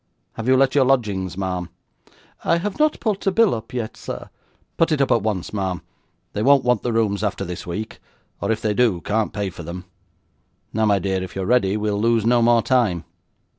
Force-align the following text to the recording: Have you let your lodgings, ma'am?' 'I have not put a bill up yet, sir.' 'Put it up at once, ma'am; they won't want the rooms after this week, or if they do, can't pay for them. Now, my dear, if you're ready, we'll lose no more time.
Have 0.33 0.47
you 0.47 0.57
let 0.57 0.73
your 0.73 0.83
lodgings, 0.83 1.37
ma'am?' 1.37 1.69
'I 2.43 2.57
have 2.57 2.79
not 2.79 2.99
put 2.99 3.27
a 3.27 3.31
bill 3.31 3.53
up 3.53 3.71
yet, 3.71 3.95
sir.' 3.95 4.31
'Put 4.75 4.91
it 4.91 4.99
up 4.99 5.11
at 5.11 5.21
once, 5.21 5.53
ma'am; 5.53 5.83
they 6.33 6.41
won't 6.41 6.63
want 6.63 6.81
the 6.81 6.91
rooms 6.91 7.23
after 7.23 7.45
this 7.45 7.67
week, 7.67 7.99
or 8.41 8.49
if 8.51 8.63
they 8.63 8.73
do, 8.73 9.01
can't 9.01 9.31
pay 9.31 9.51
for 9.51 9.61
them. 9.61 9.85
Now, 10.73 10.87
my 10.87 10.97
dear, 10.97 11.21
if 11.21 11.35
you're 11.35 11.45
ready, 11.45 11.77
we'll 11.77 12.01
lose 12.01 12.25
no 12.25 12.41
more 12.41 12.63
time. 12.63 13.03